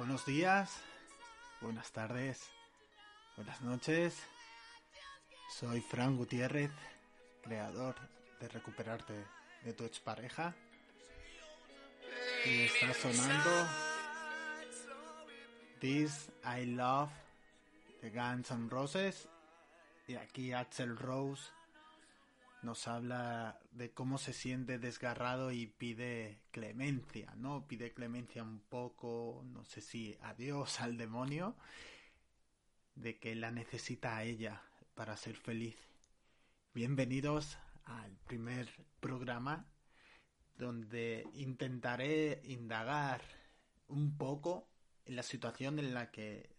Buenos 0.00 0.24
días, 0.24 0.80
buenas 1.60 1.92
tardes, 1.92 2.48
buenas 3.36 3.60
noches. 3.60 4.16
Soy 5.50 5.82
Fran 5.82 6.16
Gutiérrez, 6.16 6.70
creador 7.42 7.96
de 8.40 8.48
Recuperarte 8.48 9.26
de 9.62 9.74
tu 9.74 9.84
expareja. 9.84 10.54
Y 12.46 12.62
está 12.62 12.94
sonando 12.94 13.68
This 15.80 16.30
I 16.46 16.64
Love 16.64 17.10
de 18.00 18.08
Guns 18.08 18.50
N' 18.52 18.70
Roses. 18.70 19.28
Y 20.08 20.14
aquí 20.14 20.54
Axel 20.54 20.96
Rose 20.96 21.50
nos 22.62 22.88
habla 22.88 23.58
de 23.70 23.92
cómo 23.92 24.18
se 24.18 24.32
siente 24.32 24.78
desgarrado 24.78 25.50
y 25.50 25.66
pide 25.66 26.40
clemencia, 26.50 27.34
¿no? 27.36 27.66
Pide 27.66 27.92
clemencia 27.92 28.42
un 28.42 28.60
poco, 28.60 29.42
no 29.46 29.64
sé 29.64 29.80
si 29.80 30.18
adiós 30.20 30.80
al 30.80 30.96
demonio, 30.96 31.56
de 32.94 33.18
que 33.18 33.34
la 33.34 33.50
necesita 33.50 34.16
a 34.16 34.24
ella 34.24 34.62
para 34.94 35.16
ser 35.16 35.36
feliz. 35.36 35.76
Bienvenidos 36.74 37.58
al 37.84 38.16
primer 38.26 38.68
programa 39.00 39.66
donde 40.56 41.26
intentaré 41.32 42.42
indagar 42.44 43.22
un 43.88 44.16
poco 44.18 44.68
en 45.06 45.16
la 45.16 45.22
situación 45.22 45.78
en 45.78 45.94
la 45.94 46.10
que 46.10 46.54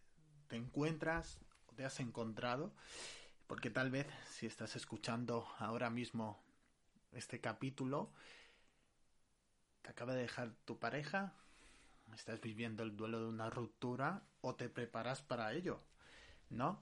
te 0.48 0.56
encuentras 0.56 1.40
o 1.68 1.74
te 1.74 1.86
has 1.86 2.00
encontrado 2.00 2.74
porque 3.52 3.70
tal 3.70 3.92
vez 3.92 4.08
si 4.30 4.46
estás 4.46 4.78
escuchando 4.78 5.46
ahora 5.60 5.90
mismo 5.90 6.42
este 7.12 7.42
capítulo, 7.42 8.10
te 9.82 9.90
acaba 9.90 10.14
de 10.14 10.22
dejar 10.22 10.54
tu 10.64 10.80
pareja, 10.80 11.34
estás 12.16 12.40
viviendo 12.40 12.82
el 12.84 12.96
duelo 12.96 13.20
de 13.20 13.28
una 13.28 13.50
ruptura 13.50 14.24
o 14.40 14.56
te 14.56 14.70
preparas 14.70 15.22
para 15.22 15.52
ello, 15.52 15.84
¿no? 16.50 16.82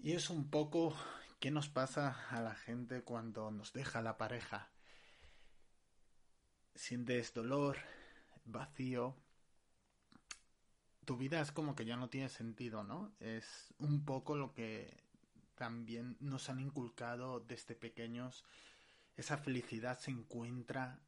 Y 0.00 0.14
es 0.14 0.28
un 0.28 0.50
poco 0.50 0.92
qué 1.38 1.52
nos 1.52 1.68
pasa 1.68 2.26
a 2.30 2.40
la 2.40 2.56
gente 2.56 3.02
cuando 3.02 3.52
nos 3.52 3.72
deja 3.72 4.02
la 4.02 4.18
pareja. 4.18 4.72
Sientes 6.74 7.32
dolor, 7.32 7.76
vacío. 8.44 9.14
Tu 11.04 11.16
vida 11.16 11.40
es 11.40 11.52
como 11.52 11.76
que 11.76 11.84
ya 11.84 11.96
no 11.96 12.10
tiene 12.10 12.28
sentido, 12.28 12.82
¿no? 12.82 13.12
Es 13.20 13.72
un 13.78 14.04
poco 14.04 14.34
lo 14.34 14.52
que 14.52 15.08
también 15.60 16.16
nos 16.20 16.48
han 16.48 16.58
inculcado 16.58 17.40
desde 17.40 17.74
pequeños. 17.74 18.46
Esa 19.18 19.36
felicidad 19.36 19.98
se 19.98 20.10
encuentra 20.10 21.00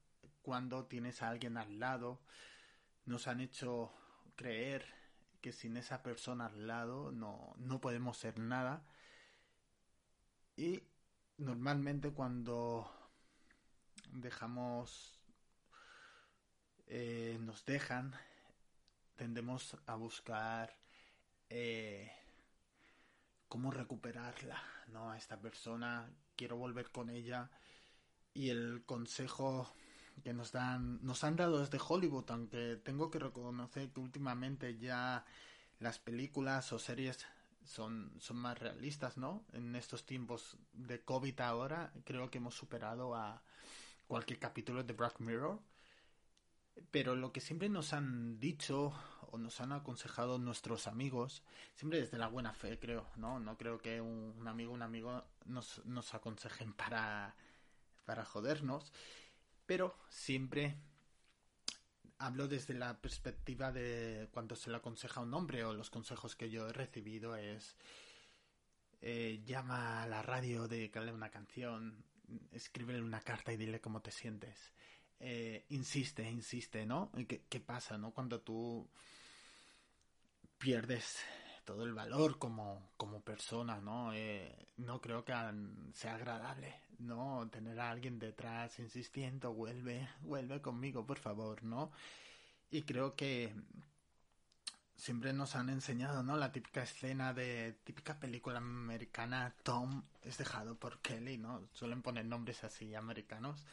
cuando 0.43 0.85
tienes 0.85 1.23
a 1.23 1.31
alguien 1.31 1.57
al 1.57 1.81
lado. 1.81 2.21
Nos 3.07 3.29
han 3.29 3.41
hecho 3.41 3.95
creer 4.37 4.85
que 5.41 5.53
sin 5.53 5.79
esa 5.79 6.03
persona 6.03 6.45
al 6.45 6.67
lado 6.67 7.13
no, 7.13 7.55
no 7.57 7.81
podemos 7.81 8.19
ser 8.19 8.39
nada. 8.39 8.85
Y 10.55 10.83
normalmente 11.39 12.11
cuando 12.11 12.93
dejamos, 14.11 15.19
eh, 16.89 17.39
nos 17.41 17.65
dejan, 17.65 18.15
tendemos 19.17 19.79
a 19.87 19.95
buscar 19.95 20.77
eh, 21.49 22.13
cómo 23.53 23.71
recuperarla, 23.71 24.63
¿no? 24.95 25.11
A 25.11 25.19
esta 25.19 25.39
persona, 25.39 26.11
quiero 26.37 26.57
volver 26.57 26.91
con 26.91 27.11
ella. 27.11 27.51
Y 28.33 28.49
el 28.49 28.83
consejo 28.87 29.71
que 30.25 30.33
nos 30.33 30.53
dan, 30.53 31.05
nos 31.05 31.23
han 31.23 31.37
dado 31.37 31.59
desde 31.59 31.79
Hollywood, 31.87 32.31
aunque 32.31 32.81
tengo 32.83 33.11
que 33.11 33.19
reconocer 33.19 33.93
que 33.93 34.01
últimamente 34.01 34.79
ya 34.79 35.27
las 35.81 35.99
películas 35.99 36.73
o 36.73 36.79
series 36.79 37.27
son, 37.63 38.15
son 38.21 38.39
más 38.39 38.59
realistas, 38.59 39.19
¿no? 39.19 39.45
En 39.53 39.77
estos 39.77 40.07
tiempos 40.07 40.57
de 40.73 41.05
COVID 41.05 41.39
ahora, 41.41 41.93
creo 42.05 42.31
que 42.31 42.39
hemos 42.39 42.55
superado 42.55 43.15
a 43.15 43.43
cualquier 44.07 44.39
capítulo 44.39 44.83
de 44.83 44.95
Black 44.95 45.21
Mirror. 45.21 45.61
Pero 46.91 47.15
lo 47.15 47.33
que 47.33 47.41
siempre 47.41 47.69
nos 47.69 47.93
han 47.93 48.39
dicho 48.39 48.93
o 49.31 49.39
nos 49.39 49.61
han 49.61 49.73
aconsejado 49.73 50.39
nuestros 50.39 50.87
amigos, 50.87 51.43
siempre 51.75 52.01
desde 52.01 52.19
la 52.19 52.29
buena 52.29 52.53
fe, 52.53 52.79
creo, 52.79 53.07
¿no? 53.17 53.41
No 53.41 53.57
creo 53.57 53.79
que 53.79 54.01
un, 54.01 54.47
amigo, 54.47 54.73
un 54.73 54.83
amigo 54.83 55.25
nos, 55.47 55.85
nos 55.87 56.13
aconsejen 56.15 56.73
para, 56.75 57.35
para 58.05 58.25
jodernos, 58.25 58.93
pero 59.67 59.97
siempre 60.11 60.77
hablo 62.19 62.47
desde 62.47 62.75
la 62.75 63.01
perspectiva 63.01 63.73
de 63.73 64.29
cuando 64.33 64.55
se 64.55 64.71
le 64.71 64.77
aconseja 64.77 65.21
a 65.21 65.23
un 65.25 65.35
hombre 65.35 65.65
o 65.65 65.75
los 65.75 65.91
consejos 65.91 66.37
que 66.37 66.51
yo 66.51 66.69
he 66.69 66.73
recibido 66.73 67.35
es 67.37 67.77
eh, 69.01 69.43
llama 69.45 70.03
a 70.03 70.07
la 70.07 70.23
radio, 70.23 70.69
dedícale 70.69 71.13
una 71.13 71.31
canción, 71.31 72.05
escríbele 72.53 73.03
una 73.03 73.21
carta 73.21 73.53
y 73.53 73.57
dile 73.57 73.81
cómo 73.81 74.01
te 74.03 74.13
sientes 74.13 74.73
eh, 75.25 75.67
insiste, 75.69 76.29
insiste, 76.29 76.85
¿no? 76.85 77.13
¿Qué, 77.29 77.45
¿Qué, 77.49 77.61
pasa, 77.61 77.97
no? 77.97 78.11
Cuando 78.11 78.41
tú 78.41 78.89
pierdes 80.59 81.21
todo 81.65 81.85
el 81.85 81.95
valor 81.95 82.39
como, 82.39 82.91
como 82.97 83.21
persona, 83.21 83.81
¿no? 83.81 84.13
Eh, 84.13 84.67
no 84.79 85.01
creo 85.01 85.25
que 85.25 85.33
sea 85.95 86.17
agradable, 86.17 86.75
¿no? 86.99 87.49
Tener 87.51 87.79
a 87.79 87.91
alguien 87.91 88.19
detrás 88.19 88.81
insistiendo, 88.81 89.53
vuelve, 89.55 90.09
vuelve 90.23 90.61
conmigo, 90.61 91.07
por 91.07 91.21
favor, 91.21 91.63
¿no? 91.63 91.93
Y 92.73 92.83
creo 92.83 93.15
que 93.15 93.55
siempre 94.97 95.33
nos 95.33 95.55
han 95.55 95.69
enseñado, 95.69 96.25
¿no? 96.25 96.37
La 96.37 96.51
típica 96.51 96.83
escena 96.83 97.33
de 97.33 97.79
típica 97.85 98.19
película 98.19 98.59
americana, 98.59 99.55
Tom 99.63 100.03
es 100.23 100.37
dejado 100.37 100.75
por 100.75 100.99
Kelly, 100.99 101.39
¿no? 101.39 101.69
Suelen 101.75 102.03
poner 102.03 102.25
nombres 102.25 102.65
así 102.65 102.93
americanos 102.97 103.65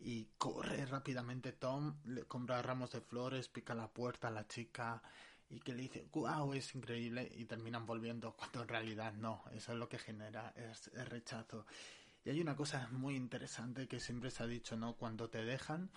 y 0.00 0.28
corre 0.38 0.86
rápidamente 0.86 1.52
Tom, 1.52 1.96
le 2.04 2.24
compra 2.24 2.62
ramos 2.62 2.92
de 2.92 3.00
flores, 3.00 3.48
pica 3.48 3.74
la 3.74 3.88
puerta 3.88 4.28
a 4.28 4.30
la 4.30 4.46
chica 4.46 5.02
y 5.50 5.60
que 5.60 5.72
le 5.74 5.82
dice, 5.82 6.06
wow, 6.12 6.52
es 6.52 6.74
increíble 6.74 7.30
y 7.34 7.44
terminan 7.46 7.86
volviendo 7.86 8.32
cuando 8.36 8.62
en 8.62 8.68
realidad 8.68 9.12
no, 9.14 9.44
eso 9.52 9.72
es 9.72 9.78
lo 9.78 9.88
que 9.88 9.98
genera 9.98 10.52
es, 10.56 10.88
el 10.94 11.06
rechazo. 11.06 11.66
Y 12.24 12.30
hay 12.30 12.40
una 12.40 12.56
cosa 12.56 12.88
muy 12.92 13.16
interesante 13.16 13.88
que 13.88 14.00
siempre 14.00 14.30
se 14.30 14.42
ha 14.42 14.46
dicho, 14.46 14.76
¿no? 14.76 14.94
Cuando 14.94 15.30
te 15.30 15.44
dejan, 15.44 15.90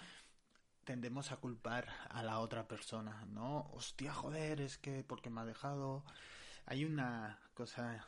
tendemos 0.86 1.32
a 1.32 1.38
culpar 1.38 1.90
a 2.10 2.24
la 2.24 2.40
otra 2.40 2.68
persona, 2.68 3.26
¿no? 3.26 3.70
Hostia, 3.74 4.14
joder, 4.14 4.62
es 4.62 4.78
que 4.78 5.04
porque 5.04 5.30
me 5.30 5.42
ha 5.42 5.46
dejado. 5.46 6.06
Hay 6.66 6.86
una 6.86 7.40
cosa 7.54 8.08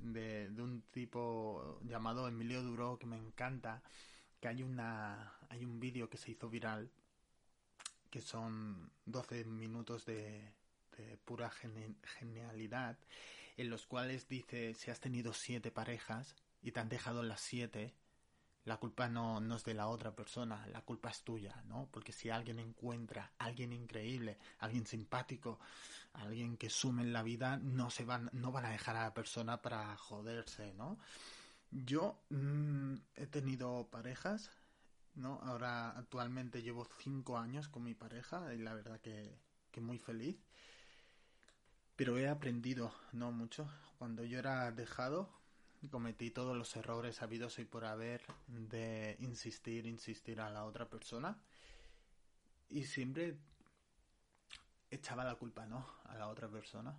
de, 0.00 0.50
de 0.50 0.62
un 0.62 0.82
tipo 0.90 1.80
llamado 1.84 2.28
Emilio 2.28 2.62
Duro 2.62 2.98
que 2.98 3.06
me 3.06 3.16
encanta, 3.16 3.82
que 4.44 4.48
hay 4.48 4.62
una 4.62 5.32
hay 5.48 5.64
un 5.64 5.80
vídeo 5.80 6.10
que 6.10 6.18
se 6.18 6.32
hizo 6.32 6.50
viral 6.50 6.90
que 8.10 8.20
son 8.20 8.90
12 9.06 9.46
minutos 9.46 10.04
de, 10.04 10.52
de 10.98 11.16
pura 11.24 11.50
genialidad 11.50 12.98
en 13.56 13.70
los 13.70 13.86
cuales 13.86 14.28
dice 14.28 14.74
si 14.74 14.90
has 14.90 15.00
tenido 15.00 15.32
siete 15.32 15.70
parejas 15.70 16.36
y 16.60 16.72
te 16.72 16.80
han 16.80 16.90
dejado 16.90 17.22
las 17.22 17.40
siete 17.40 17.94
la 18.66 18.76
culpa 18.76 19.08
no, 19.08 19.40
no, 19.40 19.56
es 19.56 19.64
de 19.64 19.72
la 19.72 19.88
otra 19.88 20.14
persona, 20.14 20.66
la 20.66 20.82
culpa 20.82 21.08
es 21.10 21.22
tuya, 21.22 21.62
¿no? 21.66 21.88
Porque 21.90 22.12
si 22.12 22.30
alguien 22.30 22.58
encuentra 22.58 23.32
a 23.38 23.44
alguien 23.44 23.74
increíble, 23.74 24.38
alguien 24.58 24.86
simpático, 24.86 25.58
alguien 26.14 26.56
que 26.56 26.70
sume 26.70 27.02
en 27.02 27.12
la 27.12 27.22
vida, 27.22 27.58
no 27.58 27.90
se 27.90 28.06
van, 28.06 28.30
no 28.32 28.52
van 28.52 28.64
a 28.64 28.70
dejar 28.70 28.96
a 28.96 29.02
la 29.02 29.14
persona 29.14 29.60
para 29.60 29.94
joderse, 29.98 30.72
¿no? 30.74 30.98
Yo 31.74 32.16
mmm, 32.30 32.94
he 33.16 33.26
tenido 33.26 33.88
parejas, 33.90 34.50
¿no? 35.16 35.40
Ahora 35.42 35.90
actualmente 35.90 36.62
llevo 36.62 36.86
cinco 37.00 37.36
años 37.36 37.68
con 37.68 37.82
mi 37.82 37.94
pareja 37.94 38.54
y 38.54 38.58
la 38.58 38.74
verdad 38.74 39.00
que, 39.00 39.36
que 39.72 39.80
muy 39.80 39.98
feliz. 39.98 40.36
Pero 41.96 42.16
he 42.16 42.28
aprendido, 42.28 42.94
no 43.12 43.32
mucho. 43.32 43.68
Cuando 43.98 44.22
yo 44.22 44.38
era 44.38 44.70
dejado, 44.70 45.28
cometí 45.90 46.30
todos 46.30 46.56
los 46.56 46.76
errores 46.76 47.22
habidos 47.22 47.58
y 47.58 47.64
por 47.64 47.84
haber 47.84 48.22
de 48.46 49.16
insistir, 49.18 49.86
insistir 49.86 50.40
a 50.40 50.50
la 50.50 50.64
otra 50.66 50.88
persona. 50.88 51.42
Y 52.68 52.84
siempre 52.84 53.36
echaba 54.90 55.24
la 55.24 55.34
culpa, 55.34 55.66
¿no? 55.66 55.86
A 56.04 56.14
la 56.14 56.28
otra 56.28 56.48
persona. 56.48 56.96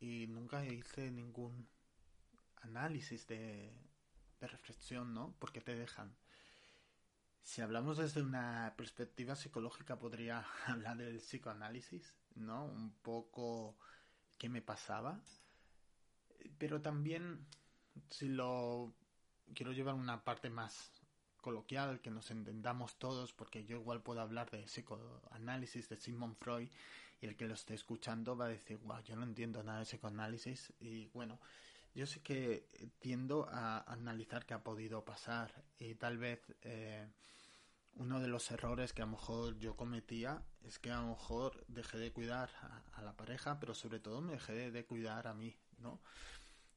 Y 0.00 0.26
nunca 0.26 0.64
hice 0.66 1.12
ningún 1.12 1.68
análisis 2.62 3.26
de, 3.28 3.72
de 4.40 4.46
reflexión, 4.46 5.14
¿no? 5.14 5.34
Porque 5.38 5.60
te 5.60 5.74
dejan. 5.74 6.14
Si 7.42 7.60
hablamos 7.60 7.98
desde 7.98 8.22
una 8.22 8.74
perspectiva 8.76 9.36
psicológica, 9.36 9.98
podría 9.98 10.44
hablar 10.66 10.96
del 10.96 11.18
psicoanálisis, 11.18 12.14
¿no? 12.34 12.64
Un 12.64 12.92
poco 13.02 13.76
qué 14.38 14.48
me 14.48 14.62
pasaba. 14.62 15.20
Pero 16.58 16.80
también 16.80 17.46
si 18.10 18.28
lo 18.28 18.92
quiero 19.54 19.72
llevar 19.72 19.94
una 19.94 20.24
parte 20.24 20.50
más 20.50 20.90
coloquial, 21.40 22.00
que 22.00 22.10
nos 22.10 22.30
entendamos 22.30 22.98
todos, 22.98 23.32
porque 23.32 23.64
yo 23.64 23.76
igual 23.76 24.02
puedo 24.02 24.20
hablar 24.20 24.50
de 24.50 24.64
psicoanálisis 24.64 25.88
de 25.88 25.96
Sigmund 25.96 26.36
Freud 26.36 26.68
y 27.20 27.26
el 27.26 27.36
que 27.36 27.46
lo 27.46 27.54
esté 27.54 27.74
escuchando 27.74 28.36
va 28.36 28.46
a 28.46 28.48
decir, 28.48 28.78
wow, 28.78 29.00
yo 29.02 29.14
no 29.16 29.22
entiendo 29.22 29.62
nada 29.62 29.78
de 29.78 29.84
psicoanálisis 29.84 30.72
y 30.80 31.06
bueno, 31.14 31.38
yo 31.96 32.06
sé 32.06 32.20
que 32.20 32.68
tiendo 32.98 33.48
a 33.50 33.80
analizar 33.90 34.44
qué 34.44 34.52
ha 34.52 34.62
podido 34.62 35.02
pasar 35.06 35.64
y 35.78 35.94
tal 35.94 36.18
vez 36.18 36.40
eh, 36.60 37.08
uno 37.94 38.20
de 38.20 38.28
los 38.28 38.50
errores 38.50 38.92
que 38.92 39.00
a 39.00 39.06
lo 39.06 39.12
mejor 39.12 39.58
yo 39.58 39.76
cometía 39.76 40.42
es 40.62 40.78
que 40.78 40.90
a 40.90 41.00
lo 41.00 41.08
mejor 41.08 41.64
dejé 41.68 41.96
de 41.96 42.12
cuidar 42.12 42.50
a, 42.92 43.00
la 43.00 43.16
pareja, 43.16 43.58
pero 43.58 43.74
sobre 43.74 43.98
todo 43.98 44.20
me 44.20 44.34
dejé 44.34 44.70
de 44.70 44.84
cuidar 44.84 45.26
a 45.26 45.32
mí, 45.32 45.56
¿no? 45.78 46.02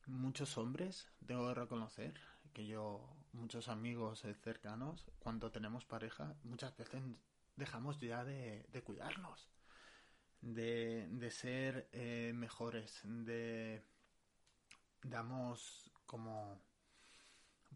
Muchos 0.06 0.58
hombres, 0.58 1.10
debo 1.20 1.54
reconocer 1.54 2.14
que 2.54 2.66
yo, 2.66 3.06
muchos 3.34 3.68
amigos 3.68 4.24
cercanos, 4.42 5.06
cuando 5.20 5.52
tenemos 5.52 5.84
pareja, 5.84 6.34
muchas 6.44 6.78
veces 6.78 7.02
dejamos 7.58 8.00
ya 8.00 8.24
de, 8.24 8.66
cuidarnos, 8.86 9.50
de, 10.40 11.30
ser 11.30 11.90
eh, 11.92 12.32
mejores, 12.34 13.02
de 13.04 13.84
damos 15.04 15.92
como 16.06 16.62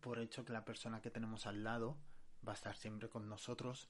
por 0.02 0.20
hecho 0.20 0.44
que 0.44 0.54
la 0.54 0.66
persona 0.66 1.02
que 1.02 1.12
tenemos 1.12 1.46
al 1.48 1.64
lado 1.64 1.98
va 2.46 2.52
a 2.52 2.56
estar 2.56 2.76
siempre 2.76 3.10
con 3.10 3.30
nosotros. 3.30 3.88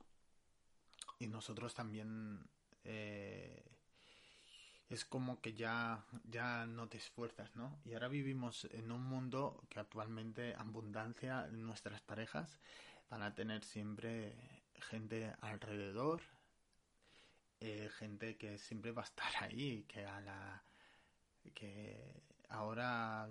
Y 1.19 1.27
nosotros 1.27 1.73
también 1.73 2.47
eh, 2.83 3.63
es 4.89 5.05
como 5.05 5.41
que 5.41 5.53
ya 5.53 6.05
ya 6.23 6.65
no 6.65 6.87
te 6.87 6.97
esfuerzas 6.97 7.55
no 7.55 7.79
y 7.85 7.93
ahora 7.93 8.09
vivimos 8.09 8.65
en 8.65 8.91
un 8.91 9.03
mundo 9.03 9.63
que 9.69 9.79
actualmente 9.79 10.53
abundancia 10.55 11.47
nuestras 11.47 12.01
parejas 12.01 12.59
van 13.09 13.23
a 13.23 13.33
tener 13.33 13.63
siempre 13.63 14.35
gente 14.75 15.33
alrededor 15.41 16.21
eh, 17.59 17.89
gente 17.97 18.37
que 18.37 18.57
siempre 18.57 18.91
va 18.91 19.03
a 19.03 19.05
estar 19.05 19.31
ahí 19.43 19.83
que 19.87 20.05
a 20.05 20.21
la 20.21 20.63
que 21.55 22.21
ahora 22.53 23.27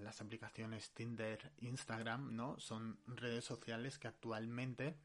las 0.00 0.20
aplicaciones 0.20 0.90
Tinder, 0.90 1.52
Instagram, 1.58 2.34
¿no? 2.34 2.58
Son 2.58 2.98
redes 3.06 3.44
sociales 3.44 3.98
que 3.98 4.08
actualmente 4.08 4.96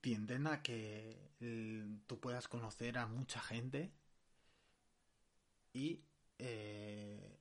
tienden 0.00 0.46
a 0.46 0.62
que 0.62 1.30
tú 2.06 2.18
puedas 2.18 2.48
conocer 2.48 2.96
a 2.96 3.06
mucha 3.06 3.40
gente 3.40 3.92
y 5.72 6.02
eh, 6.38 7.38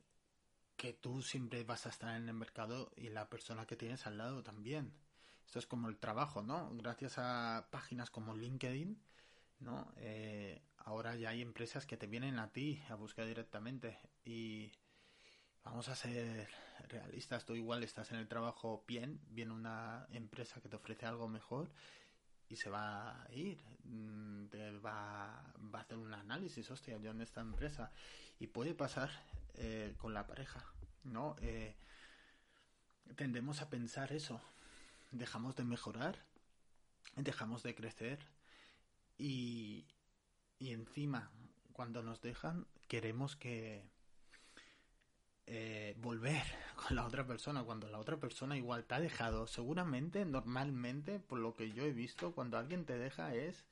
que 0.76 0.94
tú 0.94 1.22
siempre 1.22 1.64
vas 1.64 1.86
a 1.86 1.90
estar 1.90 2.16
en 2.16 2.28
el 2.28 2.36
mercado 2.36 2.92
y 2.96 3.10
la 3.10 3.30
persona 3.30 3.66
que 3.66 3.78
tienes 3.78 4.06
al 4.08 4.18
lado 4.18 4.44
también. 4.44 4.94
Esto 5.46 5.60
es 5.60 5.68
como 5.68 5.88
el 5.88 5.98
trabajo, 5.98 6.44
¿no? 6.44 6.70
Gracias 6.74 7.18
a 7.18 7.70
páginas 7.72 8.10
como 8.10 8.36
LinkedIn, 8.36 9.02
¿no? 9.60 9.92
Eh, 9.98 10.62
ahora 10.78 11.16
ya 11.16 11.30
hay 11.30 11.42
empresas 11.42 11.86
que 11.86 11.98
te 11.98 12.08
vienen 12.08 12.40
a 12.40 12.52
ti 12.52 12.82
a 12.90 12.96
buscar 12.96 13.26
directamente 13.26 14.00
y 14.26 14.72
vamos 15.64 15.90
a 15.90 15.96
ser 15.96 16.50
realistas, 16.88 17.46
tú 17.46 17.56
igual 17.56 17.84
estás 17.84 18.12
en 18.12 18.18
el 18.18 18.28
trabajo 18.28 18.84
bien, 18.88 19.20
viene 19.30 19.54
una 19.54 20.08
empresa 20.12 20.62
que 20.62 20.70
te 20.70 20.78
ofrece 20.78 21.06
algo 21.06 21.28
mejor 21.28 21.70
y 22.48 22.56
se 22.56 22.70
va 22.70 23.24
a 23.24 23.32
ir, 23.32 23.62
mm, 23.84 24.48
te 24.48 24.72
va, 24.80 25.54
va 25.74 25.80
a 25.80 25.82
hacer 25.82 25.98
un 25.98 26.14
análisis, 26.14 26.70
hostia, 26.72 26.98
yo 26.98 27.12
en 27.12 27.22
esta 27.22 27.42
empresa 27.42 27.92
y 28.40 28.48
puede 28.48 28.74
pasar 28.74 29.10
eh, 29.56 29.94
con 29.98 30.14
la 30.14 30.26
pareja, 30.26 30.66
¿no? 31.04 31.36
Eh, 31.42 31.76
tendemos 33.16 33.62
a 33.62 33.70
pensar 33.70 34.12
eso, 34.14 34.42
dejamos 35.12 35.56
de 35.56 35.64
mejorar, 35.64 36.18
dejamos 37.16 37.62
de 37.64 37.76
crecer 37.76 38.20
y, 39.20 39.86
y 40.58 40.72
encima, 40.72 41.30
cuando 41.74 42.02
nos 42.02 42.22
dejan, 42.22 42.66
queremos 42.88 43.36
que 43.36 43.84
eh, 45.46 45.96
volver 45.98 46.44
con 46.76 46.96
la 46.96 47.06
otra 47.06 47.28
persona. 47.28 47.64
Cuando 47.64 47.90
la 47.90 48.00
otra 48.00 48.18
persona 48.18 48.58
igual 48.58 48.86
te 48.86 48.96
ha 48.96 49.00
dejado, 49.00 49.46
seguramente, 49.46 50.26
normalmente, 50.26 51.20
por 51.20 51.40
lo 51.40 51.56
que 51.56 51.72
yo 51.72 51.84
he 51.84 51.92
visto, 51.92 52.34
cuando 52.34 52.58
alguien 52.58 52.86
te 52.86 52.98
deja 52.98 53.36
es... 53.36 53.66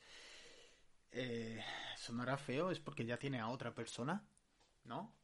Eh, 1.12 1.64
sonará 1.96 2.38
feo, 2.38 2.70
es 2.70 2.80
porque 2.80 3.06
ya 3.06 3.18
tiene 3.18 3.40
a 3.40 3.48
otra 3.48 3.74
persona, 3.74 4.28
¿no? 4.84 5.16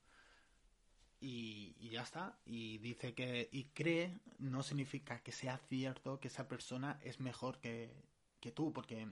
Y, 1.20 1.76
y, 1.78 1.90
ya 1.90 2.02
está. 2.02 2.40
Y 2.46 2.78
dice 2.80 3.14
que. 3.14 3.50
Y 3.52 3.66
cree, 3.66 4.20
no 4.40 4.64
significa 4.64 5.22
que 5.22 5.32
sea 5.32 5.58
cierto 5.58 6.20
que 6.20 6.30
esa 6.30 6.48
persona 6.48 7.00
es 7.04 7.20
mejor 7.20 7.60
que, 7.60 7.94
que 8.40 8.52
tú, 8.52 8.74
porque 8.74 9.08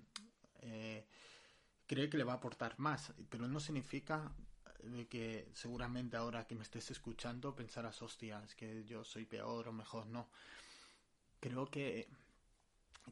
eh, 0.62 1.06
cree 1.88 2.10
que 2.10 2.18
le 2.18 2.24
va 2.24 2.34
a 2.34 2.36
aportar 2.38 2.78
más, 2.80 3.14
pero 3.30 3.48
no 3.48 3.60
significa 3.60 4.32
que 5.10 5.50
seguramente 5.54 6.18
ahora 6.18 6.48
que 6.48 6.56
me 6.56 6.64
estés 6.64 6.90
escuchando 6.90 7.56
pensarás, 7.56 8.02
hostia, 8.02 8.42
es 8.44 8.56
que 8.56 8.84
yo 8.86 9.04
soy 9.04 9.26
peor 9.26 9.68
o 9.68 9.74
mejor, 9.74 10.08
no. 10.08 10.30
Creo 11.40 11.70
que 11.70 12.10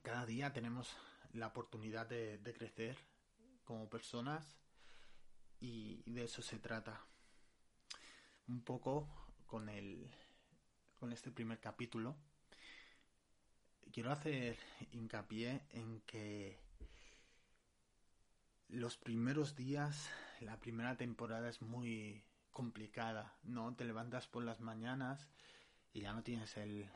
cada 0.02 0.26
día 0.26 0.52
tenemos 0.52 0.96
la 1.34 1.48
oportunidad 1.48 2.08
de, 2.08 2.40
crecer 2.58 2.98
como 3.64 3.90
personas 3.90 4.58
y, 5.60 6.04
de 6.12 6.24
eso 6.24 6.42
se 6.42 6.60
trata. 6.60 7.06
Un 8.48 8.64
poco 8.64 9.08
con 9.46 9.70
el 9.70 10.10
con 11.00 11.14
este 11.14 11.32
primer 11.32 11.62
capítulo 11.62 12.18
quiero 13.92 14.12
hacer 14.12 14.58
hincapié 14.92 15.62
en 15.72 16.02
que 16.02 16.58
los 18.70 18.98
primeros 18.98 19.56
días, 19.56 20.10
la 20.42 20.60
primera 20.60 20.96
temporada 20.96 21.50
es 21.50 21.62
muy 21.62 22.24
complicada, 22.52 23.38
¿no? 23.44 23.76
Te 23.76 23.84
levantas 23.84 24.28
por 24.28 24.44
las 24.44 24.62
mañanas 24.62 25.28
y 25.92 26.02
ya 26.02 26.14
no 26.14 26.24
tienes 26.24 26.56
el, 26.58 26.90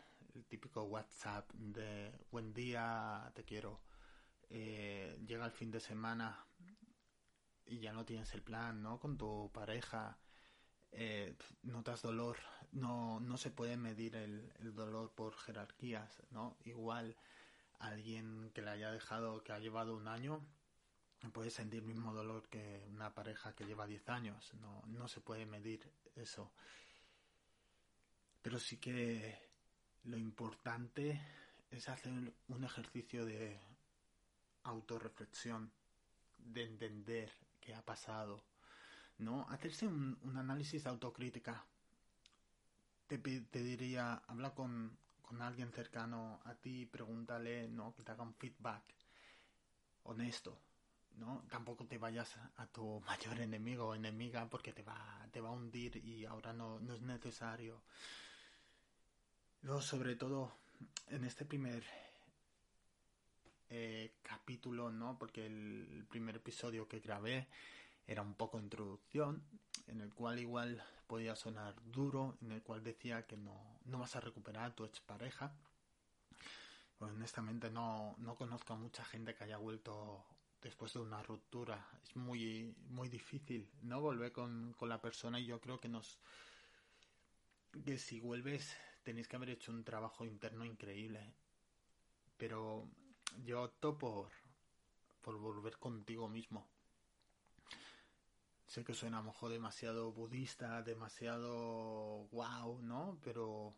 típico 0.47 0.83
WhatsApp 0.83 1.51
de 1.53 2.11
buen 2.31 2.53
día, 2.53 3.31
te 3.35 3.43
quiero. 3.43 3.81
Eh, 4.49 5.19
llega 5.27 5.45
el 5.45 5.51
fin 5.51 5.71
de 5.71 5.79
semana 5.79 6.45
y 7.65 7.79
ya 7.79 7.91
no 7.93 8.05
tienes 8.05 8.33
el 8.33 8.41
plan, 8.41 8.81
¿no? 8.81 8.99
Con 8.99 9.17
tu 9.17 9.51
pareja. 9.51 10.19
Eh, 10.91 11.35
notas 11.63 12.03
dolor, 12.03 12.37
no, 12.71 13.19
no 13.19 13.37
se 13.37 13.49
puede 13.49 13.77
medir 13.77 14.15
el, 14.15 14.51
el 14.59 14.75
dolor 14.75 15.13
por 15.15 15.35
jerarquías, 15.35 16.21
¿no? 16.29 16.57
Igual 16.65 17.15
alguien 17.79 18.51
que 18.53 18.61
le 18.61 18.69
haya 18.69 18.91
dejado, 18.91 19.43
que 19.43 19.53
ha 19.53 19.59
llevado 19.59 19.95
un 19.95 20.07
año, 20.07 20.45
puede 21.29 21.49
sentir 21.49 21.81
el 21.81 21.87
mismo 21.87 22.13
dolor 22.13 22.47
que 22.49 22.85
una 22.89 23.13
pareja 23.13 23.53
que 23.55 23.65
lleva 23.65 23.87
10 23.87 24.09
años. 24.09 24.53
No, 24.55 24.83
no 24.87 25.07
se 25.07 25.21
puede 25.21 25.45
medir 25.45 25.89
eso. 26.15 26.51
Pero 28.41 28.59
sí 28.59 28.77
que 28.77 29.37
lo 30.03 30.17
importante 30.17 31.21
es 31.71 31.87
hacer 31.89 32.11
un 32.47 32.63
ejercicio 32.63 33.25
de 33.25 33.59
autorreflexión, 34.63 35.71
de 36.37 36.63
entender 36.63 37.31
qué 37.61 37.73
ha 37.73 37.81
pasado, 37.81 38.43
¿no? 39.17 39.47
Hacerse 39.49 39.87
un, 39.87 40.17
análisis 40.37 40.83
de 40.83 40.89
autocrítica. 40.89 41.65
Te, 43.07 43.17
te 43.17 43.63
diría, 43.63 44.15
habla 44.27 44.53
con, 44.53 44.97
con 45.21 45.41
alguien 45.41 45.71
cercano 45.71 46.41
a 46.43 46.55
ti, 46.55 46.85
pregúntale, 46.85 47.69
¿no? 47.69 47.93
Que 47.95 48.03
te 48.03 48.11
haga 48.11 48.23
un 48.23 48.35
feedback 48.35 48.83
honesto, 50.03 50.59
¿no? 51.17 51.43
Tampoco 51.49 51.85
te 51.85 51.97
vayas 51.97 52.35
a 52.57 52.67
tu 52.67 52.99
mayor 53.01 53.39
enemigo 53.39 53.87
o 53.87 53.95
enemiga 53.95 54.49
porque 54.49 54.73
te 54.73 54.83
va, 54.83 55.27
te 55.31 55.41
va 55.41 55.49
a 55.49 55.53
hundir 55.53 55.97
y 55.97 56.25
ahora 56.25 56.53
no, 56.53 56.79
no 56.79 56.93
es 56.93 57.01
necesario. 57.01 57.81
Luego, 59.61 59.81
sobre 59.81 60.15
todo, 60.15 60.51
en 61.07 61.23
este 61.23 61.45
primer 61.45 61.83
eh, 63.69 64.13
capítulo, 64.21 64.91
¿no? 64.91 65.17
Porque 65.17 65.45
el 65.45 66.05
primer 66.09 66.35
episodio 66.35 66.87
que 66.87 66.99
grabé 66.99 67.47
era 68.05 68.21
un 68.21 68.35
poco 68.35 68.59
introducción, 68.59 69.41
en 69.87 70.01
el 70.01 70.13
cual 70.13 70.39
igual 70.39 70.83
podía 71.07 71.35
sonar 71.35 71.75
duro, 71.85 72.37
en 72.41 72.51
el 72.51 72.61
cual 72.61 72.83
decía 72.83 73.25
que 73.25 73.37
no, 73.37 73.79
no 73.85 73.99
vas 73.99 74.15
a 74.15 74.19
recuperar 74.19 74.65
a 74.65 74.75
tu 74.75 74.85
expareja. 74.85 75.53
Pues 76.97 77.11
honestamente 77.11 77.69
no, 77.69 78.15
no 78.17 78.35
conozco 78.35 78.73
a 78.73 78.77
mucha 78.77 79.03
gente 79.05 79.33
que 79.33 79.43
haya 79.43 79.57
vuelto 79.57 80.23
después 80.63 80.93
de 80.93 80.99
una 80.99 81.21
ruptura. 81.21 81.85
Es 82.03 82.15
muy, 82.15 82.73
muy 82.89 83.09
difícil, 83.09 83.69
¿no? 83.81 84.01
Volver 84.01 84.31
con, 84.31 84.73
con 84.73 84.89
la 84.89 85.01
persona 85.01 85.39
y 85.39 85.45
yo 85.45 85.59
creo 85.59 85.79
que 85.79 85.89
nos... 85.89 86.19
que 87.85 87.97
si 87.97 88.19
vuelves 88.19 88.75
tenéis 89.03 89.27
que 89.27 89.35
haber 89.35 89.49
hecho 89.49 89.71
un 89.71 89.83
trabajo 89.83 90.25
interno 90.25 90.65
increíble. 90.65 91.33
Pero 92.37 92.87
yo 93.43 93.63
opto 93.63 93.97
por, 93.97 94.29
por 95.21 95.37
volver 95.37 95.77
contigo 95.77 96.27
mismo. 96.27 96.67
Sé 98.67 98.83
que 98.83 98.93
suena 98.93 99.19
a 99.19 99.21
lo 99.21 99.27
mejor 99.27 99.51
demasiado 99.51 100.11
budista, 100.11 100.81
demasiado 100.81 102.27
wow, 102.31 102.81
¿no? 102.81 103.19
Pero 103.23 103.75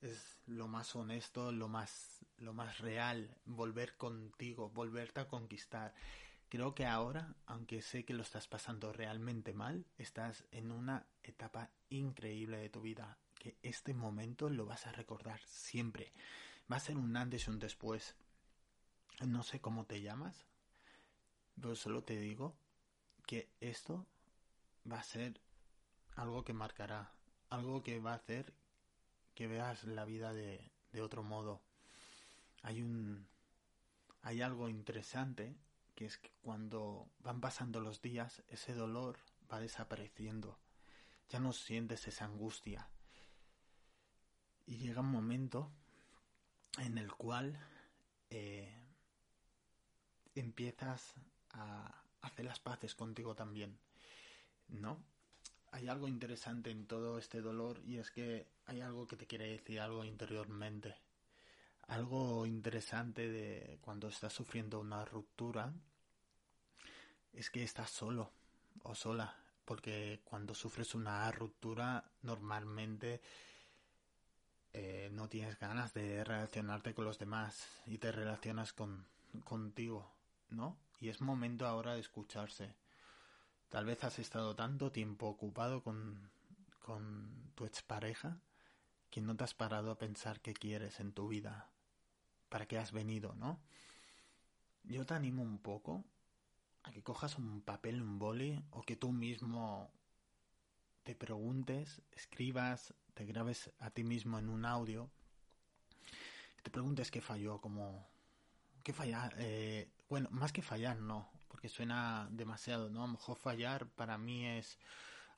es, 0.00 0.40
lo 0.46 0.68
más 0.68 0.94
honesto, 0.94 1.52
lo 1.52 1.68
más, 1.68 2.24
lo 2.38 2.52
más 2.52 2.78
real, 2.78 3.36
volver 3.44 3.96
contigo, 3.96 4.70
volverte 4.70 5.20
a 5.20 5.28
conquistar. 5.28 5.94
Creo 6.48 6.74
que 6.74 6.86
ahora, 6.86 7.34
aunque 7.46 7.82
sé 7.82 8.04
que 8.04 8.14
lo 8.14 8.22
estás 8.22 8.46
pasando 8.46 8.92
realmente 8.92 9.52
mal, 9.52 9.84
estás 9.98 10.44
en 10.52 10.70
una 10.70 11.06
etapa 11.22 11.70
increíble 11.88 12.58
de 12.58 12.68
tu 12.68 12.80
vida, 12.80 13.18
que 13.34 13.56
este 13.62 13.94
momento 13.94 14.48
lo 14.48 14.66
vas 14.66 14.86
a 14.86 14.92
recordar 14.92 15.40
siempre. 15.40 16.12
Va 16.70 16.76
a 16.76 16.80
ser 16.80 16.96
un 16.96 17.16
antes 17.16 17.46
y 17.46 17.50
un 17.50 17.58
después. 17.58 18.14
No 19.26 19.42
sé 19.42 19.60
cómo 19.60 19.86
te 19.86 20.02
llamas, 20.02 20.46
pero 21.60 21.74
solo 21.74 22.04
te 22.04 22.18
digo 22.18 22.56
que 23.26 23.48
esto 23.60 24.06
va 24.90 25.00
a 25.00 25.02
ser 25.02 25.40
algo 26.14 26.44
que 26.44 26.52
marcará, 26.52 27.12
algo 27.50 27.82
que 27.82 27.98
va 27.98 28.12
a 28.12 28.16
hacer 28.16 28.52
que 29.36 29.46
veas 29.46 29.84
la 29.84 30.04
vida 30.04 30.32
de, 30.32 30.72
de 30.90 31.02
otro 31.02 31.22
modo. 31.22 31.60
Hay 32.62 32.82
un 32.82 33.28
hay 34.22 34.42
algo 34.42 34.68
interesante 34.68 35.54
que 35.94 36.06
es 36.06 36.18
que 36.18 36.32
cuando 36.42 37.08
van 37.20 37.40
pasando 37.40 37.78
los 37.78 38.02
días 38.02 38.42
ese 38.48 38.74
dolor 38.74 39.18
va 39.52 39.60
desapareciendo. 39.60 40.58
Ya 41.28 41.38
no 41.38 41.52
sientes 41.52 42.08
esa 42.08 42.24
angustia. 42.24 42.88
Y 44.64 44.78
llega 44.78 45.02
un 45.02 45.10
momento 45.10 45.70
en 46.78 46.98
el 46.98 47.12
cual 47.12 47.60
eh, 48.30 48.74
empiezas 50.34 51.14
a 51.50 52.02
hacer 52.22 52.46
las 52.46 52.58
paces 52.58 52.94
contigo 52.94 53.34
también. 53.36 53.78
¿No? 54.68 55.04
Hay 55.76 55.88
algo 55.88 56.08
interesante 56.08 56.70
en 56.70 56.86
todo 56.86 57.18
este 57.18 57.42
dolor 57.42 57.82
y 57.84 57.98
es 57.98 58.10
que 58.10 58.46
hay 58.64 58.80
algo 58.80 59.06
que 59.06 59.16
te 59.16 59.26
quiere 59.26 59.50
decir 59.50 59.78
algo 59.78 60.04
interiormente. 60.04 60.96
Algo 61.88 62.46
interesante 62.46 63.28
de 63.28 63.78
cuando 63.82 64.08
estás 64.08 64.32
sufriendo 64.32 64.80
una 64.80 65.04
ruptura 65.04 65.74
es 67.34 67.50
que 67.50 67.62
estás 67.62 67.90
solo 67.90 68.32
o 68.84 68.94
sola, 68.94 69.36
porque 69.66 70.22
cuando 70.24 70.54
sufres 70.54 70.94
una 70.94 71.30
ruptura 71.30 72.02
normalmente 72.22 73.20
eh, 74.72 75.10
no 75.12 75.28
tienes 75.28 75.58
ganas 75.58 75.92
de 75.92 76.24
relacionarte 76.24 76.94
con 76.94 77.04
los 77.04 77.18
demás 77.18 77.68
y 77.84 77.98
te 77.98 78.12
relacionas 78.12 78.72
con 78.72 79.06
contigo, 79.44 80.10
¿no? 80.48 80.78
Y 81.00 81.10
es 81.10 81.20
momento 81.20 81.66
ahora 81.66 81.92
de 81.92 82.00
escucharse 82.00 82.74
Tal 83.68 83.84
vez 83.84 84.04
has 84.04 84.18
estado 84.18 84.54
tanto 84.54 84.92
tiempo 84.92 85.26
ocupado 85.26 85.82
con, 85.82 86.30
con 86.80 87.50
tu 87.54 87.66
expareja 87.66 88.38
que 89.10 89.20
no 89.20 89.36
te 89.36 89.44
has 89.44 89.54
parado 89.54 89.90
a 89.90 89.98
pensar 89.98 90.40
qué 90.40 90.54
quieres 90.54 91.00
en 91.00 91.12
tu 91.12 91.28
vida, 91.28 91.70
para 92.48 92.66
qué 92.66 92.78
has 92.78 92.92
venido, 92.92 93.34
¿no? 93.34 93.60
Yo 94.84 95.04
te 95.04 95.14
animo 95.14 95.42
un 95.42 95.58
poco 95.58 96.04
a 96.84 96.92
que 96.92 97.02
cojas 97.02 97.38
un 97.38 97.60
papel, 97.60 98.02
un 98.02 98.18
boli, 98.18 98.62
o 98.70 98.82
que 98.82 98.94
tú 98.94 99.10
mismo 99.10 99.90
te 101.02 101.16
preguntes, 101.16 102.02
escribas, 102.12 102.94
te 103.14 103.24
grabes 103.24 103.72
a 103.80 103.90
ti 103.90 104.04
mismo 104.04 104.38
en 104.38 104.48
un 104.48 104.64
audio, 104.64 105.10
te 106.62 106.70
preguntes 106.70 107.10
qué 107.10 107.20
falló, 107.20 107.60
como 107.60 108.06
qué 108.82 108.92
fallar, 108.92 109.34
eh, 109.38 109.90
bueno, 110.08 110.28
más 110.30 110.52
que 110.52 110.62
fallar, 110.62 110.98
no, 110.98 111.28
porque 111.56 111.70
suena 111.70 112.28
demasiado, 112.32 112.90
¿no? 112.90 113.02
A 113.02 113.06
lo 113.06 113.14
mejor 113.14 113.38
fallar 113.38 113.88
para 113.88 114.18
mí 114.18 114.44
es 114.44 114.78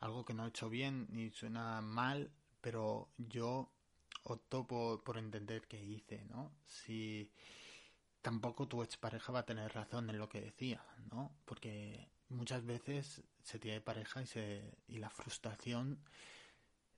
algo 0.00 0.24
que 0.24 0.34
no 0.34 0.44
he 0.44 0.48
hecho 0.48 0.68
bien 0.68 1.06
ni 1.10 1.30
suena 1.30 1.80
mal, 1.80 2.32
pero 2.60 3.08
yo 3.18 3.70
opto 4.24 4.66
por, 4.66 5.04
por 5.04 5.16
entender 5.16 5.68
qué 5.68 5.80
hice, 5.80 6.24
¿no? 6.24 6.50
Si 6.66 7.30
tampoco 8.20 8.66
tu 8.66 8.82
expareja 8.82 9.30
va 9.30 9.38
a 9.40 9.46
tener 9.46 9.72
razón 9.72 10.10
en 10.10 10.18
lo 10.18 10.28
que 10.28 10.40
decía, 10.40 10.84
¿no? 11.12 11.30
Porque 11.44 12.10
muchas 12.30 12.66
veces 12.66 13.22
se 13.44 13.60
tiene 13.60 13.80
pareja 13.80 14.20
y, 14.20 14.26
se, 14.26 14.76
y 14.88 14.98
la 14.98 15.10
frustración 15.10 16.02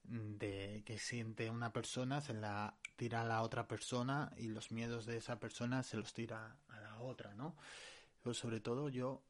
de 0.05 0.83
que 0.87 0.99
siente 0.99 1.51
una 1.51 1.75
persona 1.75 2.23
se 2.23 2.33
la 2.33 2.75
tira 2.97 3.21
a 3.21 3.27
la 3.27 3.43
otra 3.43 3.69
persona 3.69 4.33
y 4.39 4.49
los 4.49 4.71
miedos 4.71 5.05
de 5.05 5.19
esa 5.19 5.39
persona 5.39 5.83
se 5.83 5.99
los 5.99 6.15
tira 6.15 6.57
a 6.69 6.81
la 6.81 7.01
otra, 7.01 7.35
¿no? 7.35 7.55
Pero 8.23 8.35
sobre 8.35 8.61
todo 8.61 8.89
yo 8.89 9.23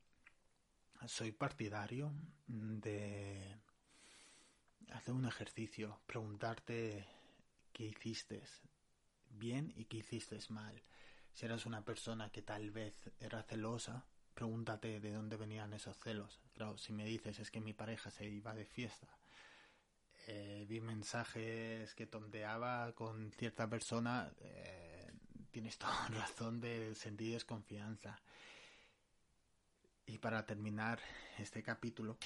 soy 1.07 1.33
partidario 1.33 2.13
de 2.47 3.57
hacer 4.93 5.15
un 5.15 5.27
ejercicio, 5.27 6.01
preguntarte 6.07 7.07
qué 7.73 7.85
hiciste 7.85 8.43
bien 9.31 9.73
y 9.77 9.85
qué 9.85 9.99
hiciste 9.99 10.39
mal. 10.51 10.83
Si 11.33 11.47
eras 11.47 11.67
una 11.67 11.85
persona 11.85 12.31
que 12.31 12.43
tal 12.43 12.71
vez 12.71 12.95
era 13.21 13.43
celosa, 13.43 14.05
pregúntate 14.35 15.01
de 15.01 15.13
dónde 15.13 15.37
venían 15.37 15.73
esos 15.73 15.97
celos. 15.99 16.41
Claro, 16.55 16.77
si 16.77 16.93
me 16.93 17.05
dices 17.05 17.39
es 17.39 17.51
que 17.51 17.61
mi 17.61 17.73
pareja 17.73 18.11
se 18.11 18.27
iba 18.27 18.55
de 18.55 18.65
fiesta, 18.65 19.09
eh, 20.27 20.67
vi 20.69 20.81
mensajes 20.81 21.95
que 21.95 22.07
tonteaba 22.07 22.93
con 22.95 23.31
cierta 23.33 23.69
persona, 23.69 24.33
eh, 24.41 25.13
tienes 25.51 25.79
toda 25.79 26.09
razón 26.09 26.61
de 26.61 26.95
sentir 26.95 27.33
desconfianza. 27.33 28.21
Y 30.11 30.19
para 30.19 30.45
terminar 30.45 30.99
este 31.39 31.63
capítulo, 31.63 32.19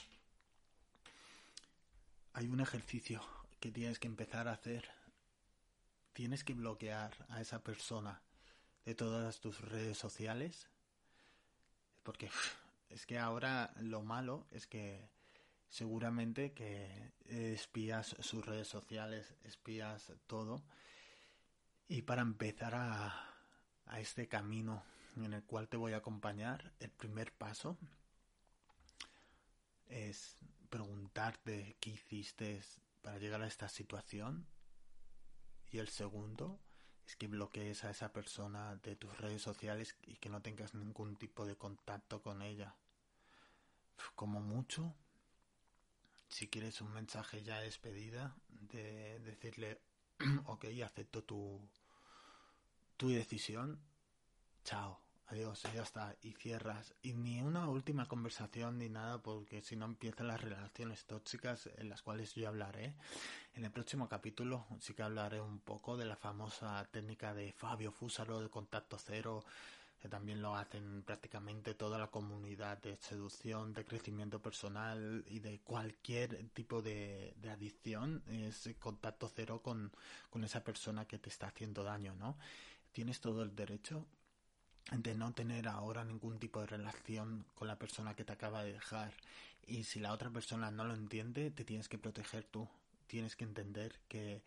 hay 2.32 2.48
un 2.48 2.60
ejercicio 2.60 3.20
que 3.60 3.70
tienes 3.70 3.98
que 3.98 4.06
empezar 4.06 4.48
a 4.48 4.52
hacer. 4.52 4.88
Tienes 6.14 6.44
que 6.44 6.54
bloquear 6.54 7.12
a 7.28 7.42
esa 7.42 7.62
persona 7.62 8.22
de 8.86 8.94
todas 8.94 9.38
tus 9.40 9.60
redes 9.60 9.98
sociales. 9.98 10.70
Porque 12.04 12.30
es 12.88 13.04
que 13.04 13.18
ahora 13.18 13.74
lo 13.78 14.02
malo 14.02 14.46
es 14.50 14.66
que 14.66 15.06
seguramente 15.68 16.54
que 16.54 17.12
espías 17.26 18.16
sus 18.20 18.46
redes 18.46 18.66
sociales, 18.66 19.34
espías 19.44 20.10
todo. 20.26 20.64
Y 21.86 22.00
para 22.00 22.22
empezar 22.22 22.74
a, 22.76 23.28
a 23.84 24.00
este 24.00 24.26
camino 24.26 24.82
en 25.16 25.32
el 25.32 25.44
cual 25.44 25.68
te 25.68 25.76
voy 25.76 25.92
a 25.92 25.98
acompañar, 25.98 26.72
el 26.80 26.90
primer 26.90 27.32
paso 27.32 27.78
es 29.86 30.36
preguntarte 30.70 31.76
qué 31.80 31.90
hiciste 31.90 32.62
para 33.02 33.18
llegar 33.18 33.42
a 33.42 33.46
esta 33.46 33.68
situación 33.68 34.46
y 35.70 35.78
el 35.78 35.88
segundo 35.88 36.58
es 37.06 37.16
que 37.16 37.28
bloquees 37.28 37.84
a 37.84 37.90
esa 37.90 38.12
persona 38.12 38.76
de 38.76 38.96
tus 38.96 39.16
redes 39.18 39.42
sociales 39.42 39.96
y 40.02 40.16
que 40.16 40.30
no 40.30 40.42
tengas 40.42 40.74
ningún 40.74 41.16
tipo 41.16 41.46
de 41.46 41.56
contacto 41.56 42.22
con 42.22 42.42
ella. 42.42 42.74
Como 44.14 44.40
mucho, 44.40 44.94
si 46.28 46.48
quieres 46.48 46.80
un 46.80 46.92
mensaje 46.92 47.42
ya 47.42 47.60
despedida, 47.60 48.34
de 48.48 49.20
decirle, 49.20 49.80
ok, 50.46 50.64
acepto 50.84 51.22
tu, 51.22 51.60
tu 52.96 53.10
decisión, 53.10 53.78
chao 54.64 55.03
adiós, 55.26 55.62
ya 55.74 55.82
está, 55.82 56.16
y 56.22 56.32
cierras. 56.32 56.94
Y 57.02 57.14
ni 57.14 57.40
una 57.40 57.68
última 57.68 58.06
conversación 58.06 58.78
ni 58.78 58.88
nada, 58.88 59.22
porque 59.22 59.62
si 59.62 59.76
no 59.76 59.86
empiezan 59.86 60.28
las 60.28 60.40
relaciones 60.40 61.04
tóxicas 61.06 61.68
en 61.76 61.88
las 61.88 62.02
cuales 62.02 62.34
yo 62.34 62.48
hablaré. 62.48 62.94
En 63.54 63.64
el 63.64 63.70
próximo 63.70 64.08
capítulo 64.08 64.66
sí 64.80 64.94
que 64.94 65.02
hablaré 65.02 65.40
un 65.40 65.60
poco 65.60 65.96
de 65.96 66.04
la 66.04 66.16
famosa 66.16 66.86
técnica 66.90 67.34
de 67.34 67.52
Fabio 67.52 67.92
Fusaro 67.92 68.40
de 68.40 68.50
contacto 68.50 68.98
cero, 68.98 69.44
que 70.00 70.08
también 70.08 70.42
lo 70.42 70.54
hacen 70.54 71.02
prácticamente 71.02 71.72
toda 71.74 71.98
la 71.98 72.08
comunidad 72.08 72.76
de 72.82 72.96
seducción, 72.96 73.72
de 73.72 73.86
crecimiento 73.86 74.42
personal 74.42 75.24
y 75.28 75.38
de 75.38 75.60
cualquier 75.60 76.50
tipo 76.50 76.82
de, 76.82 77.32
de 77.36 77.50
adicción, 77.50 78.22
es 78.28 78.68
contacto 78.78 79.30
cero 79.34 79.62
con, 79.62 79.90
con 80.28 80.44
esa 80.44 80.62
persona 80.62 81.06
que 81.06 81.18
te 81.18 81.30
está 81.30 81.46
haciendo 81.46 81.82
daño, 81.84 82.14
¿no? 82.16 82.36
Tienes 82.92 83.20
todo 83.20 83.42
el 83.42 83.56
derecho 83.56 84.06
de 84.92 85.14
no 85.14 85.32
tener 85.32 85.68
ahora 85.68 86.04
ningún 86.04 86.38
tipo 86.38 86.60
de 86.60 86.66
relación 86.66 87.46
con 87.54 87.68
la 87.68 87.78
persona 87.78 88.14
que 88.14 88.24
te 88.24 88.32
acaba 88.32 88.62
de 88.62 88.74
dejar. 88.74 89.12
Y 89.66 89.84
si 89.84 90.00
la 90.00 90.12
otra 90.12 90.30
persona 90.30 90.70
no 90.70 90.84
lo 90.84 90.94
entiende, 90.94 91.50
te 91.50 91.64
tienes 91.64 91.88
que 91.88 91.98
proteger 91.98 92.44
tú. 92.44 92.68
Tienes 93.06 93.36
que 93.36 93.44
entender 93.44 94.00
que 94.08 94.42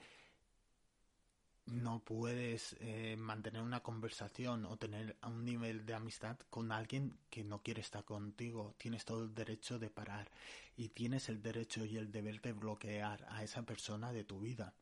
no 1.67 1.99
puedes 1.99 2.77
eh, 2.79 3.15
mantener 3.17 3.61
una 3.61 3.81
conversación 3.81 4.65
o 4.65 4.77
tener 4.77 5.17
un 5.23 5.43
nivel 5.43 5.85
de 5.85 5.95
amistad 5.95 6.37
con 6.49 6.71
alguien 6.71 7.17
que 7.29 7.43
no 7.43 7.61
quiere 7.61 7.81
estar 7.81 8.05
contigo. 8.05 8.73
Tienes 8.77 9.05
todo 9.05 9.23
el 9.23 9.33
derecho 9.33 9.77
de 9.77 9.89
parar 9.89 10.29
y 10.77 10.89
tienes 10.89 11.29
el 11.29 11.41
derecho 11.41 11.83
y 11.83 11.97
el 11.97 12.11
deber 12.11 12.41
de 12.41 12.53
bloquear 12.53 13.25
a 13.29 13.43
esa 13.43 13.63
persona 13.63 14.13
de 14.13 14.23
tu 14.23 14.39
vida. 14.39 14.73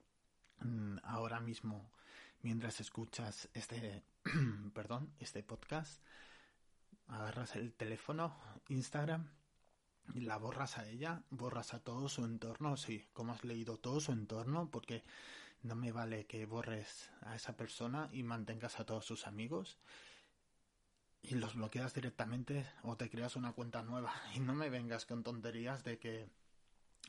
Mm, 0.59 0.97
ahora 1.03 1.39
mismo, 1.39 1.89
mientras 2.45 2.79
escuchas 2.79 3.49
este 3.55 4.03
perdón, 4.75 5.11
este 5.17 5.41
podcast, 5.41 5.99
agarras 7.07 7.55
el 7.55 7.73
teléfono, 7.73 8.37
Instagram, 8.69 9.27
y 10.13 10.19
la 10.21 10.37
borras 10.37 10.77
a 10.77 10.87
ella, 10.87 11.23
borras 11.31 11.73
a 11.73 11.79
todo 11.79 12.07
su 12.07 12.23
entorno, 12.23 12.77
sí, 12.77 13.07
como 13.13 13.33
has 13.33 13.43
leído 13.43 13.77
todo 13.77 13.99
su 13.99 14.11
entorno, 14.11 14.69
porque 14.69 15.03
No 15.63 15.75
me 15.75 15.91
vale 15.91 16.27
que 16.27 16.45
borres 16.45 17.09
a 17.21 17.35
esa 17.35 17.57
persona 17.57 18.09
y 18.11 18.21
mantengas 18.21 18.79
a 18.79 18.85
todos 18.85 19.05
sus 19.05 19.25
amigos 19.25 19.79
y 21.23 21.33
los 21.33 21.55
bloqueas 21.55 21.95
directamente 21.95 22.67
o 22.83 22.95
te 22.95 23.09
creas 23.09 23.35
una 23.35 23.53
cuenta 23.53 23.81
nueva. 23.81 24.13
Y 24.35 24.39
no 24.39 24.53
me 24.53 24.69
vengas 24.69 25.07
con 25.07 25.23
tonterías 25.23 25.83
de 25.83 25.97
que 25.97 26.29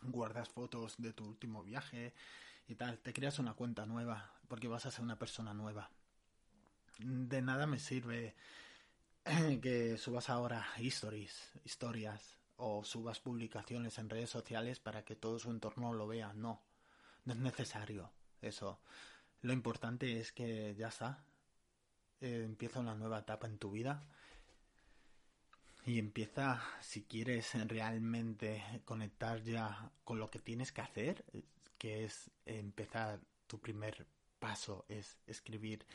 guardas 0.01 0.49
fotos 0.49 0.95
de 0.97 1.13
tu 1.13 1.27
último 1.27 1.63
viaje 1.63 2.15
y 2.69 2.75
tal. 2.75 2.99
Te 2.99 3.13
creas 3.13 3.39
una 3.39 3.55
cuenta 3.55 3.87
nueva 3.87 4.33
porque 4.49 4.69
vas 4.69 4.87
a 4.87 4.91
ser 4.91 5.03
una 5.03 5.19
persona 5.19 5.55
nueva. 5.55 5.91
De 6.99 7.43
nada 7.43 7.67
me 7.67 7.79
sirve 7.79 8.35
que 9.63 9.99
subas 9.99 10.31
ahora 10.31 10.67
stories, 10.79 11.53
historias 11.65 12.39
o 12.57 12.85
subas 12.85 13.21
publicaciones 13.21 13.99
en 13.99 14.09
redes 14.09 14.31
sociales 14.31 14.81
para 14.81 15.05
que 15.05 15.17
todo 15.17 15.39
su 15.39 15.51
entorno 15.51 15.93
lo 15.93 16.07
vea. 16.07 16.33
No, 16.33 16.63
no 17.25 17.33
es 17.33 17.39
necesario 17.39 18.13
eso. 18.41 18.81
Lo 19.43 19.53
importante 19.53 20.19
es 20.19 20.33
que 20.33 20.75
ya 20.77 20.89
está, 20.89 21.25
eh, 22.21 22.43
empieza 22.45 22.81
una 22.81 22.95
nueva 22.95 23.19
etapa 23.19 23.47
en 23.47 23.59
tu 23.59 23.71
vida 23.71 24.09
y 25.87 26.01
empieza, 26.01 26.61
si 26.81 27.05
quieres 27.05 27.55
realmente 27.69 28.83
conectar 28.85 29.41
ya 29.45 29.93
con 30.03 30.19
lo 30.19 30.29
que 30.29 30.41
tienes 30.41 30.73
que 30.73 30.81
hacer, 30.81 31.25
que 31.79 32.05
es 32.05 32.29
empezar 32.45 33.21
tu 33.47 33.61
primer 33.61 34.05
paso, 34.41 34.85
es 34.89 35.17
escribir 35.29 35.87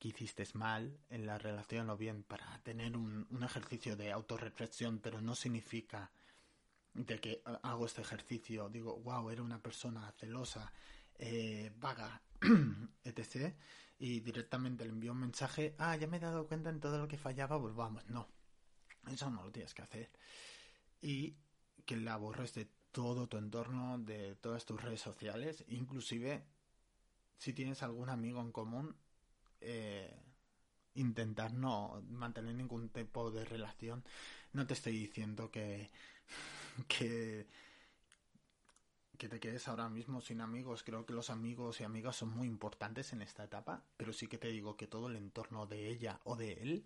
que 0.00 0.08
hiciste 0.08 0.44
mal 0.54 0.98
en 1.10 1.26
la 1.26 1.38
relación 1.38 1.90
o 1.90 1.96
bien 1.96 2.24
para 2.24 2.58
tener 2.64 2.96
un, 2.96 3.28
ejercicio 3.44 3.96
de 3.96 4.10
autorreflexión, 4.10 4.98
pero 4.98 5.20
no 5.20 5.36
significa 5.36 6.10
de 6.92 7.20
que 7.20 7.40
hago 7.62 7.86
este 7.86 8.02
ejercicio, 8.02 8.68
digo, 8.68 8.96
wow, 8.96 9.30
era 9.30 9.42
una 9.42 9.62
persona 9.62 10.10
celosa, 10.18 10.72
eh, 11.18 11.70
vaga, 11.78 12.20
etc 13.04 13.54
y 14.00 14.20
directamente 14.20 14.84
le 14.84 14.90
envío 14.90 15.12
un 15.12 15.20
mensaje, 15.20 15.74
ah, 15.78 15.94
ya 15.94 16.06
me 16.06 16.16
he 16.16 16.20
dado 16.20 16.46
cuenta 16.46 16.70
en 16.70 16.80
todo 16.80 16.98
lo 16.98 17.06
que 17.06 17.18
fallaba, 17.18 17.60
pues 17.60 17.74
vamos, 17.74 18.02
no. 18.08 18.26
Eso 19.08 19.30
no 19.30 19.42
lo 19.44 19.52
tienes 19.52 19.74
que 19.74 19.82
hacer. 19.82 20.10
Y 21.00 21.36
que 21.84 21.96
la 21.96 22.16
borres 22.16 22.54
de 22.54 22.68
todo 22.92 23.28
tu 23.28 23.36
entorno, 23.36 23.98
de 23.98 24.34
todas 24.36 24.64
tus 24.64 24.82
redes 24.82 25.00
sociales, 25.00 25.64
inclusive 25.68 26.44
si 27.38 27.52
tienes 27.52 27.82
algún 27.82 28.10
amigo 28.10 28.40
en 28.40 28.52
común, 28.52 28.96
eh, 29.60 30.14
intentar 30.94 31.52
no 31.54 32.02
mantener 32.08 32.54
ningún 32.54 32.90
tipo 32.90 33.30
de 33.30 33.44
relación. 33.44 34.04
No 34.52 34.66
te 34.66 34.74
estoy 34.74 34.92
diciendo 34.92 35.50
que, 35.50 35.90
que 36.88 37.46
que 39.20 39.28
te 39.28 39.38
quedes 39.38 39.68
ahora 39.68 39.90
mismo 39.90 40.22
sin 40.22 40.40
amigos. 40.40 40.82
Creo 40.82 41.04
que 41.04 41.12
los 41.12 41.28
amigos 41.28 41.78
y 41.78 41.84
amigas 41.84 42.16
son 42.16 42.30
muy 42.30 42.46
importantes 42.48 43.12
en 43.12 43.20
esta 43.20 43.44
etapa, 43.44 43.84
pero 43.98 44.14
sí 44.14 44.28
que 44.28 44.38
te 44.38 44.48
digo 44.48 44.78
que 44.78 44.86
todo 44.86 45.08
el 45.08 45.16
entorno 45.16 45.66
de 45.66 45.88
ella 45.88 46.20
o 46.24 46.36
de 46.36 46.54
él 46.54 46.84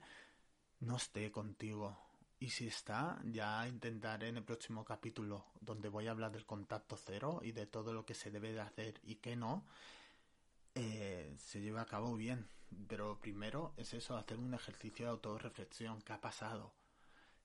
no 0.81 0.97
esté 0.97 1.31
contigo. 1.31 1.97
Y 2.41 2.51
si 2.51 2.67
está, 2.67 3.21
ya 3.25 3.67
intentaré 3.67 4.29
en 4.29 4.37
el 4.37 4.45
próximo 4.45 4.85
capítulo, 4.85 5.47
donde 5.61 5.89
voy 5.89 6.09
a 6.09 6.11
hablar 6.11 6.33
del 6.33 6.45
contacto 6.45 6.97
cero 6.97 7.41
y 7.43 7.53
de 7.53 7.67
todo 7.67 7.93
lo 7.93 8.05
que 8.05 8.15
se 8.15 8.31
debe 8.31 8.53
de 8.53 8.61
hacer 8.61 9.01
y 9.03 9.17
que 9.17 9.37
no, 9.37 9.65
eh, 10.75 11.35
se 11.39 11.61
lleve 11.61 11.81
a 11.81 11.87
cabo 11.87 12.17
bien. 12.17 12.47
Pero 12.89 13.19
primero 13.21 13.73
es 13.77 13.95
eso, 13.95 14.17
hacer 14.17 14.39
un 14.39 14.53
ejercicio 14.53 15.07
de 15.07 15.13
autorreflexión, 15.13 16.03
qué 16.03 16.13
ha 16.13 16.21
pasado, 16.21 16.73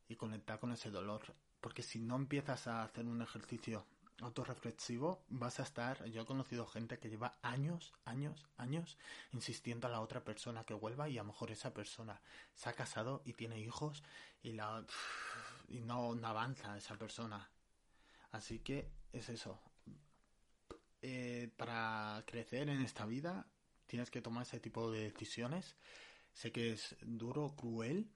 y 0.08 0.16
conectar 0.16 0.60
con 0.60 0.72
ese 0.72 0.90
dolor. 0.90 1.22
Porque 1.62 1.84
si 1.84 2.00
no 2.00 2.16
empiezas 2.16 2.68
a 2.68 2.84
hacer 2.84 3.06
un 3.06 3.22
ejercicio 3.22 3.86
autorreflexivo, 4.22 5.24
vas 5.30 5.60
a 5.60 5.64
estar. 5.64 6.06
Yo 6.06 6.22
he 6.22 6.26
conocido 6.26 6.66
gente 6.66 7.00
que 7.00 7.10
lleva 7.10 7.38
años, 7.42 7.94
años, 8.06 8.48
años 8.58 8.98
insistiendo 9.34 9.88
a 9.88 9.92
la 9.92 10.02
otra 10.02 10.24
persona 10.24 10.64
que 10.64 10.74
vuelva 10.74 11.10
y 11.10 11.18
a 11.18 11.24
lo 11.24 11.28
mejor 11.28 11.52
esa 11.52 11.74
persona 11.74 12.22
se 12.54 12.70
ha 12.70 12.74
casado 12.74 13.22
y 13.26 13.34
tiene 13.34 13.60
hijos 13.60 14.04
y, 14.42 14.54
la, 14.54 14.86
y 15.68 15.82
no, 15.82 16.12
avanza 16.24 16.78
esa 16.78 16.98
persona. 16.98 17.50
Así 18.32 18.60
que 18.60 18.92
es 19.12 19.30
eso. 19.30 19.60
Eh, 21.02 21.50
para 21.56 22.24
crecer 22.28 22.68
en 22.70 22.82
esta 22.82 23.06
vida 23.06 23.48
tienes 23.86 24.12
que 24.12 24.22
tomar 24.22 24.44
ese 24.44 24.60
tipo 24.60 24.92
de 24.92 25.12
decisiones. 25.12 25.76
Sé 26.34 26.52
que 26.52 26.74
es 26.74 26.96
duro, 27.02 27.56
cruel, 27.56 28.12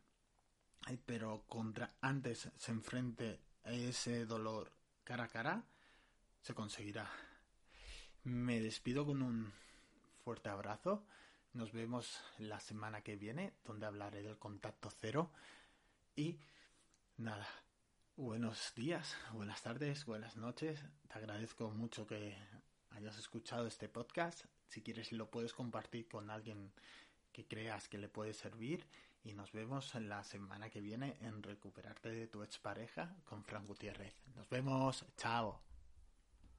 eh, 0.89 0.97
pero 1.05 1.45
contra 1.47 1.95
antes 2.01 2.49
se 2.55 2.71
enfrente 2.71 3.41
ese 3.63 4.25
dolor 4.25 4.71
cara 5.03 5.25
a 5.25 5.27
cara, 5.27 5.63
se 6.43 6.53
conseguirá. 6.53 7.09
Me 8.23 8.59
despido 8.59 9.05
con 9.05 9.21
un 9.21 9.51
fuerte 10.23 10.49
abrazo. 10.49 11.05
Nos 11.53 11.71
vemos 11.71 12.19
la 12.37 12.59
semana 12.59 13.01
que 13.01 13.15
viene, 13.15 13.53
donde 13.65 13.85
hablaré 13.85 14.21
del 14.21 14.37
contacto 14.37 14.89
cero. 14.91 15.31
Y 16.15 16.39
nada, 17.17 17.47
buenos 18.17 18.73
días, 18.75 19.15
buenas 19.31 19.61
tardes, 19.61 20.05
buenas 20.05 20.35
noches. 20.35 20.83
Te 21.07 21.17
agradezco 21.17 21.71
mucho 21.71 22.05
que 22.05 22.35
hayas 22.91 23.17
escuchado 23.17 23.65
este 23.65 23.87
podcast. 23.87 24.45
Si 24.67 24.81
quieres 24.81 25.13
lo 25.13 25.31
puedes 25.31 25.53
compartir 25.53 26.07
con 26.09 26.29
alguien 26.29 26.73
que 27.31 27.47
creas 27.47 27.87
que 27.87 27.97
le 27.97 28.09
puede 28.09 28.33
servir. 28.33 28.85
Y 29.23 29.33
nos 29.33 29.53
vemos 29.53 29.95
la 29.95 30.25
semana 30.25 30.69
que 30.69 30.81
viene 30.81 31.15
en 31.21 31.41
Recuperarte 31.41 32.09
de 32.09 32.27
tu 32.27 32.43
expareja 32.43 33.15
con 33.23 33.45
Fran 33.45 33.65
Gutiérrez. 33.65 34.13
Nos 34.35 34.49
vemos, 34.49 35.05
chao. 35.15 35.72